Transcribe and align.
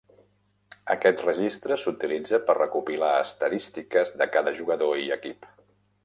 Aquest 0.93 1.19
registre 1.25 1.77
s'utilitza 1.83 2.39
per 2.47 2.55
recopilar 2.59 3.11
estadístiques 3.27 4.15
de 4.23 4.29
cada 4.37 4.55
jugador 4.61 5.03
i 5.07 5.09
equip. 5.17 5.51